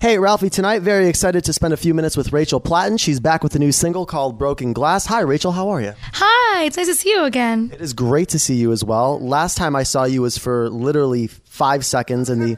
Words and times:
Hey, 0.00 0.16
Ralphie, 0.16 0.48
tonight, 0.48 0.82
very 0.82 1.08
excited 1.08 1.44
to 1.46 1.52
spend 1.52 1.74
a 1.74 1.76
few 1.76 1.92
minutes 1.92 2.16
with 2.16 2.32
Rachel 2.32 2.60
Platten. 2.60 3.00
She's 3.00 3.18
back 3.18 3.42
with 3.42 3.56
a 3.56 3.58
new 3.58 3.72
single 3.72 4.06
called 4.06 4.38
Broken 4.38 4.72
Glass. 4.72 5.06
Hi, 5.06 5.22
Rachel, 5.22 5.50
how 5.50 5.70
are 5.70 5.80
you? 5.80 5.92
Hi, 6.12 6.62
it's 6.62 6.76
nice 6.76 6.86
to 6.86 6.94
see 6.94 7.10
you 7.10 7.24
again. 7.24 7.72
It 7.74 7.80
is 7.80 7.94
great 7.94 8.28
to 8.28 8.38
see 8.38 8.54
you 8.54 8.70
as 8.70 8.84
well. 8.84 9.18
Last 9.18 9.56
time 9.56 9.74
I 9.74 9.82
saw 9.82 10.04
you 10.04 10.22
was 10.22 10.38
for 10.38 10.70
literally 10.70 11.26
five 11.26 11.84
seconds 11.84 12.30
in 12.30 12.38
the, 12.38 12.56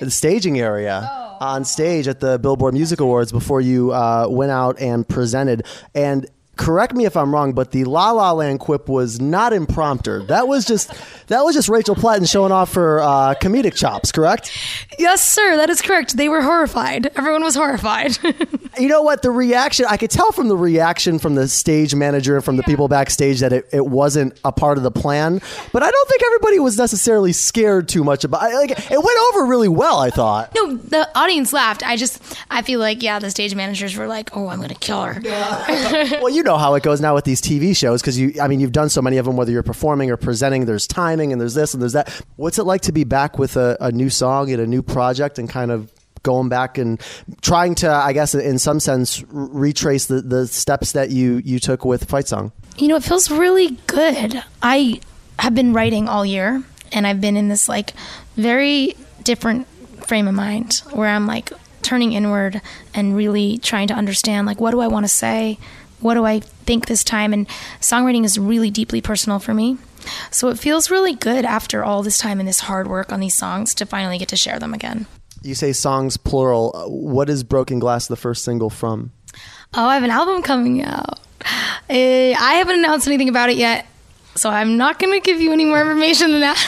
the 0.00 0.10
staging 0.10 0.58
area 0.58 1.08
on 1.40 1.64
stage 1.64 2.08
at 2.08 2.18
the 2.18 2.40
Billboard 2.40 2.74
Music 2.74 2.98
Awards 2.98 3.30
before 3.30 3.60
you 3.60 3.92
uh, 3.92 4.26
went 4.28 4.50
out 4.50 4.80
and 4.80 5.08
presented. 5.08 5.64
And 5.94 6.26
correct 6.56 6.94
me 6.94 7.04
if 7.06 7.16
I'm 7.16 7.32
wrong, 7.32 7.52
but 7.52 7.70
the 7.70 7.84
La 7.84 8.10
La 8.10 8.32
Land 8.32 8.60
quip 8.60 8.88
was 8.88 9.20
not 9.20 9.52
impromptu. 9.52 10.26
That 10.26 10.48
was 10.48 10.64
just 10.64 10.92
that 11.28 11.42
was 11.42 11.54
just 11.54 11.68
Rachel 11.68 11.94
Platten 11.94 12.26
showing 12.26 12.52
off 12.52 12.74
her 12.74 13.00
uh, 13.00 13.34
comedic 13.40 13.74
chops. 13.74 14.12
Correct? 14.12 14.50
Yes, 14.98 15.26
sir, 15.26 15.56
that 15.56 15.70
is 15.70 15.80
correct. 15.80 16.16
They 16.16 16.28
were 16.28 16.42
horrified. 16.42 17.06
Everyone 17.16 17.42
was 17.42 17.54
horrified. 17.54 18.18
You 18.78 18.88
know 18.88 19.02
what? 19.02 19.20
The 19.20 19.30
reaction 19.30 19.84
I 19.88 19.98
could 19.98 20.10
tell 20.10 20.32
from 20.32 20.48
the 20.48 20.56
reaction 20.56 21.18
from 21.18 21.34
the 21.34 21.46
stage 21.46 21.94
manager 21.94 22.36
and 22.36 22.44
from 22.44 22.56
the 22.56 22.62
people 22.62 22.88
backstage 22.88 23.40
that 23.40 23.52
it, 23.52 23.68
it 23.70 23.84
wasn't 23.86 24.38
a 24.46 24.50
part 24.50 24.78
of 24.78 24.82
the 24.82 24.90
plan. 24.90 25.42
But 25.72 25.82
I 25.82 25.90
don't 25.90 26.08
think 26.08 26.22
everybody 26.24 26.58
was 26.58 26.78
necessarily 26.78 27.34
scared 27.34 27.86
too 27.88 28.02
much 28.02 28.24
about. 28.24 28.40
Like 28.42 28.70
it 28.70 28.98
went 28.98 29.18
over 29.28 29.44
really 29.44 29.68
well. 29.68 29.98
I 29.98 30.08
thought. 30.08 30.54
no, 30.54 30.76
the 30.76 31.06
audience 31.14 31.52
laughed. 31.52 31.82
I 31.86 31.96
just, 31.96 32.22
I 32.50 32.62
feel 32.62 32.80
like, 32.80 33.02
yeah, 33.02 33.18
the 33.18 33.30
stage 33.30 33.54
managers 33.54 33.94
were 33.94 34.06
like, 34.06 34.34
oh, 34.34 34.48
I'm 34.48 34.56
going 34.56 34.70
to 34.70 34.74
kill 34.74 35.02
her. 35.02 35.20
Yeah. 35.22 36.20
well, 36.22 36.30
you 36.30 36.41
know 36.42 36.58
how 36.58 36.74
it 36.74 36.82
goes 36.82 37.00
now 37.00 37.14
with 37.14 37.24
these 37.24 37.40
TV 37.40 37.76
shows 37.76 38.00
because 38.00 38.18
you, 38.18 38.34
I 38.40 38.48
mean, 38.48 38.60
you've 38.60 38.72
done 38.72 38.88
so 38.88 39.02
many 39.02 39.18
of 39.18 39.26
them. 39.26 39.36
Whether 39.36 39.52
you're 39.52 39.62
performing 39.62 40.10
or 40.10 40.16
presenting, 40.16 40.66
there's 40.66 40.86
timing 40.86 41.32
and 41.32 41.40
there's 41.40 41.54
this 41.54 41.74
and 41.74 41.82
there's 41.82 41.92
that. 41.94 42.08
What's 42.36 42.58
it 42.58 42.64
like 42.64 42.82
to 42.82 42.92
be 42.92 43.04
back 43.04 43.38
with 43.38 43.56
a, 43.56 43.76
a 43.80 43.92
new 43.92 44.10
song 44.10 44.50
and 44.50 44.60
a 44.60 44.66
new 44.66 44.82
project 44.82 45.38
and 45.38 45.48
kind 45.48 45.70
of 45.70 45.92
going 46.22 46.48
back 46.48 46.78
and 46.78 47.00
trying 47.40 47.74
to, 47.76 47.90
I 47.90 48.12
guess, 48.12 48.34
in 48.34 48.58
some 48.58 48.80
sense, 48.80 49.24
retrace 49.28 50.06
the, 50.06 50.22
the 50.22 50.46
steps 50.46 50.92
that 50.92 51.10
you 51.10 51.42
you 51.44 51.58
took 51.58 51.84
with 51.84 52.08
Fight 52.08 52.28
Song? 52.28 52.52
You 52.78 52.88
know, 52.88 52.96
it 52.96 53.04
feels 53.04 53.30
really 53.30 53.78
good. 53.86 54.42
I 54.62 55.00
have 55.38 55.54
been 55.54 55.72
writing 55.72 56.08
all 56.08 56.24
year, 56.24 56.62
and 56.92 57.06
I've 57.06 57.20
been 57.20 57.36
in 57.36 57.48
this 57.48 57.68
like 57.68 57.92
very 58.36 58.96
different 59.22 59.66
frame 60.06 60.28
of 60.28 60.34
mind 60.34 60.82
where 60.92 61.08
I'm 61.08 61.26
like 61.26 61.52
turning 61.82 62.12
inward 62.12 62.60
and 62.94 63.16
really 63.16 63.58
trying 63.58 63.88
to 63.88 63.94
understand 63.94 64.46
like 64.46 64.60
what 64.60 64.70
do 64.70 64.80
I 64.80 64.86
want 64.86 65.04
to 65.04 65.08
say, 65.08 65.58
what 66.02 66.14
do 66.14 66.24
I 66.24 66.40
think 66.40 66.86
this 66.86 67.04
time, 67.04 67.32
and 67.32 67.48
songwriting 67.80 68.24
is 68.24 68.38
really 68.38 68.70
deeply 68.70 69.00
personal 69.00 69.38
for 69.38 69.54
me. 69.54 69.78
So 70.30 70.48
it 70.48 70.58
feels 70.58 70.90
really 70.90 71.14
good 71.14 71.44
after 71.44 71.84
all 71.84 72.02
this 72.02 72.18
time 72.18 72.40
and 72.40 72.48
this 72.48 72.60
hard 72.60 72.88
work 72.88 73.12
on 73.12 73.20
these 73.20 73.34
songs 73.34 73.74
to 73.76 73.86
finally 73.86 74.18
get 74.18 74.28
to 74.28 74.36
share 74.36 74.58
them 74.58 74.74
again. 74.74 75.06
You 75.42 75.54
say 75.54 75.72
songs 75.72 76.16
plural. 76.16 76.72
What 76.88 77.28
is 77.28 77.44
Broken 77.44 77.78
Glass 77.78 78.06
the 78.06 78.16
first 78.16 78.44
single 78.44 78.70
from? 78.70 79.12
Oh, 79.74 79.86
I 79.86 79.94
have 79.94 80.04
an 80.04 80.10
album 80.10 80.42
coming 80.42 80.82
out. 80.82 81.20
Uh, 81.44 82.34
I 82.38 82.54
haven't 82.58 82.78
announced 82.78 83.06
anything 83.06 83.28
about 83.28 83.50
it 83.50 83.56
yet, 83.56 83.86
so 84.34 84.50
I'm 84.50 84.76
not 84.76 84.98
going 84.98 85.12
to 85.12 85.20
give 85.20 85.40
you 85.40 85.52
any 85.52 85.64
more 85.64 85.80
information 85.80 86.32
than 86.32 86.40
that. 86.40 86.58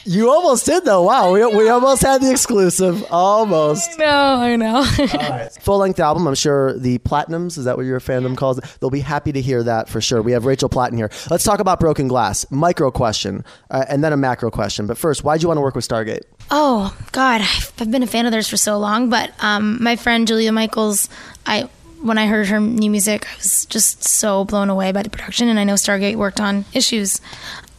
You 0.04 0.30
almost 0.30 0.64
did 0.64 0.86
though. 0.86 1.02
Wow, 1.02 1.34
we, 1.34 1.44
we 1.44 1.68
almost 1.68 2.00
had 2.00 2.22
the 2.22 2.30
exclusive. 2.30 3.04
Almost. 3.10 3.98
no, 3.98 4.06
I 4.06 4.56
know. 4.56 4.82
Full 5.60 5.78
length 5.78 6.00
album. 6.00 6.26
I'm 6.26 6.34
sure 6.34 6.78
the 6.78 6.98
Platinums, 7.00 7.58
is 7.58 7.66
that 7.66 7.76
what 7.76 7.84
your 7.84 8.00
fandom 8.00 8.34
calls 8.34 8.56
it? 8.56 8.64
They'll 8.80 8.88
be 8.88 9.00
happy 9.00 9.32
to 9.32 9.40
hear 9.42 9.62
that 9.64 9.90
for 9.90 10.00
sure. 10.00 10.22
We 10.22 10.32
have 10.32 10.46
Rachel 10.46 10.70
Platten 10.70 10.96
here. 10.96 11.10
Let's 11.28 11.44
talk 11.44 11.60
about 11.60 11.78
Broken 11.78 12.08
Glass. 12.08 12.50
Micro 12.50 12.90
question, 12.90 13.44
uh, 13.70 13.84
and 13.86 14.02
then 14.02 14.14
a 14.14 14.16
macro 14.16 14.50
question. 14.50 14.86
But 14.86 14.96
first, 14.96 15.24
why'd 15.24 15.42
you 15.42 15.48
want 15.48 15.58
to 15.58 15.62
work 15.62 15.74
with 15.74 15.86
Stargate? 15.86 16.22
oh 16.50 16.96
God, 17.12 17.42
I've 17.42 17.90
been 17.90 18.02
a 18.02 18.06
fan 18.06 18.24
of 18.24 18.32
theirs 18.32 18.48
for 18.48 18.56
so 18.56 18.78
long. 18.78 19.10
But 19.10 19.32
um, 19.40 19.82
my 19.82 19.96
friend 19.96 20.26
Julia 20.26 20.52
Michaels, 20.52 21.10
I 21.44 21.68
when 22.02 22.18
I 22.18 22.26
heard 22.26 22.46
her 22.48 22.60
new 22.60 22.90
music, 22.90 23.26
I 23.30 23.36
was 23.36 23.66
just 23.66 24.04
so 24.04 24.44
blown 24.44 24.70
away 24.70 24.92
by 24.92 25.02
the 25.02 25.10
production. 25.10 25.48
And 25.48 25.58
I 25.58 25.64
know 25.64 25.74
Stargate 25.74 26.16
worked 26.16 26.40
on 26.40 26.64
issues. 26.72 27.20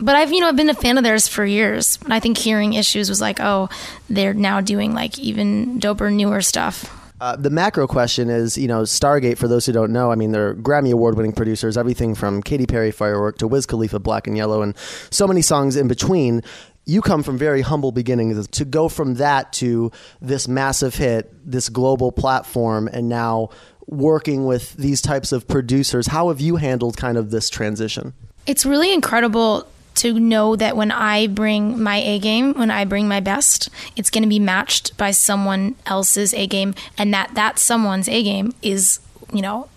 But 0.00 0.16
I've 0.16 0.32
you 0.32 0.40
know 0.40 0.48
I've 0.48 0.56
been 0.56 0.70
a 0.70 0.74
fan 0.74 0.98
of 0.98 1.04
theirs 1.04 1.28
for 1.28 1.44
years. 1.44 1.98
And 2.04 2.12
I 2.12 2.20
think 2.20 2.36
hearing 2.36 2.74
issues 2.74 3.08
was 3.08 3.20
like, 3.20 3.40
oh, 3.40 3.68
they're 4.10 4.34
now 4.34 4.60
doing 4.60 4.92
like 4.92 5.18
even 5.18 5.80
doper, 5.80 6.12
newer 6.12 6.42
stuff. 6.42 6.90
Uh, 7.20 7.36
the 7.36 7.48
macro 7.48 7.86
question 7.86 8.28
is, 8.28 8.58
you 8.58 8.66
know, 8.66 8.82
Stargate. 8.82 9.38
For 9.38 9.48
those 9.48 9.64
who 9.64 9.72
don't 9.72 9.92
know, 9.92 10.10
I 10.10 10.14
mean, 10.16 10.32
they're 10.32 10.54
Grammy 10.54 10.92
award-winning 10.92 11.32
producers. 11.32 11.76
Everything 11.76 12.14
from 12.14 12.42
Katy 12.42 12.66
Perry, 12.66 12.90
Firework, 12.90 13.38
to 13.38 13.46
Wiz 13.46 13.66
Khalifa, 13.66 14.00
Black 14.00 14.26
and 14.26 14.36
Yellow, 14.36 14.62
and 14.62 14.76
so 15.10 15.26
many 15.26 15.40
songs 15.40 15.76
in 15.76 15.88
between. 15.88 16.42
You 16.86 17.00
come 17.00 17.22
from 17.22 17.38
very 17.38 17.62
humble 17.62 17.92
beginnings. 17.92 18.46
To 18.46 18.64
go 18.66 18.90
from 18.90 19.14
that 19.14 19.54
to 19.54 19.90
this 20.20 20.48
massive 20.48 20.96
hit, 20.96 21.32
this 21.50 21.70
global 21.70 22.12
platform, 22.12 22.90
and 22.92 23.08
now 23.08 23.48
working 23.86 24.46
with 24.46 24.74
these 24.74 25.00
types 25.00 25.32
of 25.32 25.46
producers, 25.46 26.08
how 26.08 26.28
have 26.28 26.40
you 26.40 26.56
handled 26.56 26.96
kind 26.96 27.18
of 27.18 27.30
this 27.30 27.50
transition? 27.50 28.14
It's 28.46 28.66
really 28.66 28.92
incredible 28.92 29.66
to 29.96 30.18
know 30.18 30.56
that 30.56 30.76
when 30.76 30.90
I 30.90 31.28
bring 31.28 31.80
my 31.80 31.96
A 31.96 32.18
game, 32.18 32.54
when 32.54 32.70
I 32.70 32.84
bring 32.84 33.06
my 33.06 33.20
best, 33.20 33.68
it's 33.96 34.10
going 34.10 34.22
to 34.22 34.28
be 34.28 34.38
matched 34.38 34.96
by 34.96 35.12
someone 35.12 35.76
else's 35.86 36.34
A 36.34 36.46
game, 36.46 36.74
and 36.98 37.14
that 37.14 37.34
that 37.34 37.58
someone's 37.58 38.08
A 38.08 38.22
game 38.22 38.52
is, 38.60 38.98
you 39.32 39.40
know, 39.40 39.68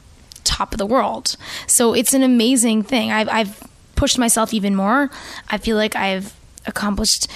top 0.44 0.74
of 0.74 0.78
the 0.78 0.86
world. 0.86 1.36
So 1.68 1.94
it's 1.94 2.14
an 2.14 2.24
amazing 2.24 2.84
thing. 2.84 3.12
I've, 3.12 3.30
I've 3.30 3.64
pushed 3.96 4.18
myself 4.18 4.54
even 4.54 4.76
more. 4.76 5.10
I 5.50 5.58
feel 5.58 5.78
like 5.78 5.96
I've 5.96 6.34
accomplished 6.66 7.28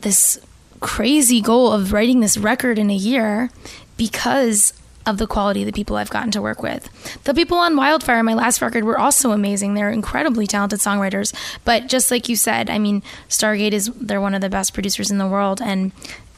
this 0.00 0.38
crazy 0.80 1.40
goal 1.40 1.72
of 1.72 1.92
writing 1.92 2.20
this 2.20 2.36
record 2.36 2.78
in 2.78 2.90
a 2.90 2.94
year 2.94 3.50
because 3.96 4.72
of 5.06 5.18
the 5.18 5.26
quality 5.26 5.62
of 5.62 5.66
the 5.66 5.72
people 5.72 5.96
I've 5.96 6.10
gotten 6.10 6.30
to 6.32 6.42
work 6.42 6.62
with. 6.62 6.88
The 7.24 7.34
people 7.34 7.58
on 7.58 7.76
Wildfire, 7.76 8.22
my 8.22 8.34
last 8.34 8.62
record, 8.62 8.84
were 8.84 8.98
also 8.98 9.32
amazing. 9.32 9.74
They're 9.74 9.90
incredibly 9.90 10.46
talented 10.46 10.80
songwriters. 10.80 11.34
But 11.64 11.88
just 11.88 12.10
like 12.10 12.28
you 12.28 12.36
said, 12.36 12.70
I 12.70 12.78
mean, 12.78 13.02
Stargate 13.28 13.72
is 13.72 13.90
they're 13.94 14.20
one 14.20 14.34
of 14.34 14.40
the 14.40 14.48
best 14.48 14.72
producers 14.72 15.10
in 15.10 15.18
the 15.18 15.26
world 15.26 15.60
and 15.60 15.92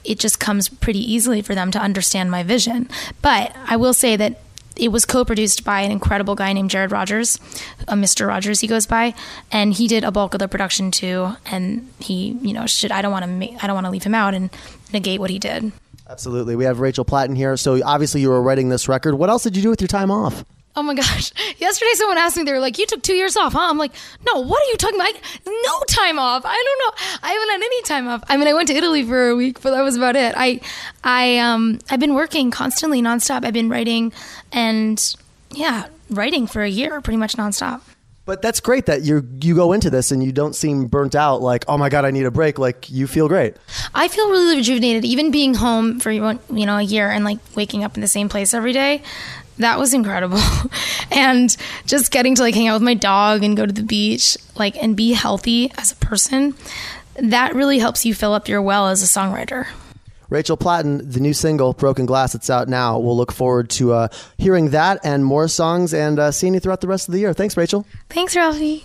it 0.05 0.19
just 0.19 0.39
comes 0.39 0.69
pretty 0.69 1.01
easily 1.01 1.43
for 1.43 1.55
them 1.55 1.71
to 1.73 1.81
understand 1.81 2.31
my 2.31 2.43
vision. 2.43 2.89
But 3.23 3.55
I 3.67 3.77
will 3.77 3.93
say 3.93 4.17
that 4.17 4.41
it 4.77 4.93
was 4.93 5.05
co-produced 5.05 5.65
by 5.65 5.81
an 5.81 5.91
incredible 5.91 6.35
guy 6.35 6.53
named 6.53 6.71
Jared 6.71 6.93
Rogers, 6.93 7.41
uh, 7.89 7.95
Mr. 7.95 8.27
Rogers 8.29 8.61
he 8.61 8.67
goes 8.67 8.87
by, 8.87 9.15
and 9.51 9.73
he 9.73 9.89
did 9.89 10.05
a 10.05 10.11
bulk 10.11 10.35
of 10.35 10.39
the 10.39 10.49
production 10.49 10.91
too. 10.91 11.31
And 11.47 11.91
he, 11.99 12.37
you 12.43 12.53
know, 12.53 12.67
should 12.67 12.93
I 12.93 13.03
don't 13.03 13.13
want 13.13 13.25
to 13.25 13.31
ma- 13.31 13.59
I 13.63 13.67
don't 13.67 13.75
want 13.75 13.87
to 13.87 13.91
leave 13.91 14.05
him 14.05 14.15
out 14.15 14.35
and 14.35 14.51
negate 14.93 15.19
what 15.19 15.31
he 15.31 15.39
did. 15.39 15.73
Absolutely. 16.09 16.57
We 16.57 16.65
have 16.65 16.81
Rachel 16.81 17.05
Platten 17.05 17.37
here. 17.37 17.57
So 17.57 17.83
obviously 17.85 18.21
you 18.21 18.29
were 18.29 18.41
writing 18.41 18.69
this 18.69 18.89
record. 18.89 19.17
What 19.17 19.29
else 19.29 19.43
did 19.43 19.57
you 19.57 19.63
do 19.63 19.71
with 19.71 19.81
your 19.81 19.89
time 19.89 20.11
off? 20.11 20.45
Oh 20.77 20.83
my 20.83 20.95
gosh. 20.95 21.33
Yesterday 21.59 21.91
someone 21.95 22.19
asked 22.19 22.37
me, 22.37 22.43
they 22.45 22.53
were 22.53 22.61
like, 22.61 22.79
You 22.79 22.87
took 22.87 23.03
two 23.03 23.15
years 23.15 23.37
off, 23.37 23.55
huh? 23.55 23.67
I'm 23.71 23.79
like, 23.79 23.93
No, 24.27 24.41
what 24.41 24.63
are 24.63 24.71
you 24.71 24.77
talking 24.77 25.01
about? 25.01 25.15
No 25.47 25.81
time 25.89 26.19
off. 26.19 26.43
I 26.45 26.55
don't 26.55 26.79
know. 26.81 27.19
I 27.23 27.33
haven't 27.33 27.49
had 27.51 27.63
any 27.63 27.83
time 27.83 28.09
off. 28.09 28.23
I 28.29 28.37
mean 28.37 28.47
I 28.47 28.55
went 28.55 28.69
to 28.69 28.75
Italy 28.75 29.03
for 29.03 29.31
a 29.31 29.37
week, 29.37 29.63
but 29.63 29.71
that 29.71 29.83
was 29.83 29.97
about 29.97 30.17
it. 30.17 30.35
I 30.37 30.61
I 31.03 31.39
um 31.39 31.79
I've 31.91 32.01
been 32.01 32.15
working 32.15 32.51
constantly 32.51 33.03
nonstop. 33.03 33.45
I've 33.45 33.55
been 33.55 33.71
writing 33.71 34.13
and 34.53 35.15
yeah, 35.51 35.87
writing 36.11 36.47
for 36.47 36.63
a 36.63 36.69
year 36.69 37.01
pretty 37.01 37.17
much 37.17 37.37
nonstop. 37.37 37.81
But 38.27 38.43
that's 38.43 38.59
great 38.59 38.87
that 38.87 39.03
you 39.03 39.27
you 39.41 39.55
go 39.55 39.73
into 39.73 39.89
this 39.89 40.11
and 40.11 40.23
you 40.23 40.33
don't 40.33 40.55
seem 40.55 40.87
burnt 40.87 41.15
out. 41.15 41.43
Like, 41.43 41.65
oh 41.69 41.79
my 41.79 41.89
god, 41.89 42.05
I 42.05 42.11
need 42.11 42.27
a 42.27 42.31
break. 42.33 42.59
Like, 42.59 42.91
you 42.91 43.07
feel 43.07 43.29
great. 43.29 43.57
I 43.95 44.09
feel 44.09 44.29
really 44.29 44.57
rejuvenated, 44.57 45.05
even 45.05 45.31
being 45.31 45.55
home 45.55 46.01
for 46.01 46.11
you 46.11 46.37
know 46.51 46.77
a 46.77 46.83
year 46.83 47.09
and 47.09 47.25
like 47.25 47.39
waking 47.55 47.85
up 47.85 47.95
in 47.95 48.01
the 48.01 48.09
same 48.09 48.29
place 48.29 48.53
every 48.53 48.73
day. 48.73 49.03
That 49.59 49.79
was 49.79 49.95
incredible, 49.95 50.43
and 51.11 51.57
just 51.87 52.11
getting 52.11 52.35
to 52.35 52.43
like 52.43 52.55
hang 52.55 52.67
out 52.67 52.75
with 52.75 52.83
my 52.83 52.95
dog 52.95 53.45
and 53.45 53.57
go 53.57 53.65
to 53.65 53.73
the 53.73 53.85
beach, 53.85 54.37
like 54.57 54.77
and 54.83 54.97
be 54.97 55.13
healthy 55.13 55.73
as 55.79 55.93
a 55.93 55.97
person. 55.97 56.55
That 57.15 57.55
really 57.55 57.79
helps 57.79 58.05
you 58.05 58.13
fill 58.13 58.35
up 58.35 58.49
your 58.49 58.61
well 58.61 58.89
as 58.89 59.03
a 59.03 59.07
songwriter. 59.07 59.69
Rachel 60.29 60.57
Platten, 60.57 61.11
the 61.11 61.21
new 61.21 61.33
single 61.33 61.73
"Broken 61.73 62.07
Glass," 62.07 62.35
it's 62.35 62.51
out 62.51 62.69
now. 62.69 62.99
We'll 62.99 63.17
look 63.17 63.33
forward 63.33 63.71
to 63.71 63.93
uh, 63.93 64.09
hearing 64.39 64.71
that 64.71 65.01
and 65.05 65.25
more 65.25 65.49
songs 65.49 65.95
and 65.95 66.19
uh, 66.19 66.31
seeing 66.31 66.55
you 66.55 66.61
throughout 66.61 66.81
the 66.81 66.89
rest 66.89 67.09
of 67.09 67.13
the 67.13 67.21
year. 67.21 67.33
Thanks, 67.33 67.57
Rachel. 67.57 67.87
Thanks, 68.09 68.37
Ralphie. 68.37 68.85